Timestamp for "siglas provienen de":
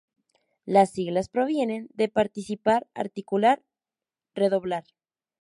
0.93-2.09